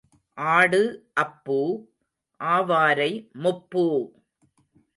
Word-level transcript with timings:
ஆடு 0.37 0.79
அப்பூ, 1.19 1.57
ஆவாரை 2.39 3.11
முப்பூ. 3.35 3.85